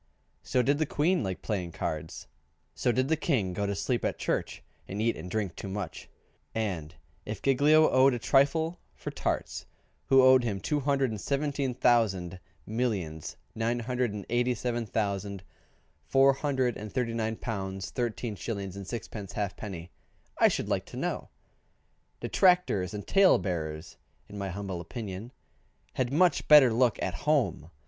[0.41, 2.25] So did the Queen like playing cards;
[2.73, 6.09] so did the King go to sleep at church, and eat and drink too much;
[6.55, 9.67] and if Giglio owed a trifle for tarts,
[10.07, 15.43] who owed him two hundred and seventeen thousand millions, nine hundred and eighty seven thousand,
[16.07, 19.91] four hundred and thirty nine pounds thirteen shillings and sixpence halfpenny,
[20.35, 21.29] I should like to know?
[22.21, 23.97] Detractors and tale bearers
[24.27, 25.31] (in my humble opinion)
[25.93, 27.69] had much better look at home.